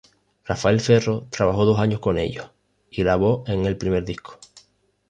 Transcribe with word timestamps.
Rafael 0.45 0.79
Ferro 0.81 1.27
trabajó 1.29 1.63
dos 1.63 1.77
años 1.79 1.99
con 1.99 2.17
ellos 2.17 2.49
y 2.89 3.03
grabó 3.03 3.43
en 3.45 3.67
el 3.67 3.77
primer 3.77 4.03
disco. 4.03 4.39